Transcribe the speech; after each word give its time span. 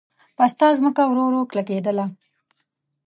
پسته 0.37 0.65
ځمکه 0.79 1.03
ورو 1.07 1.23
ورو 1.27 1.41
کلکېدله. 1.51 2.05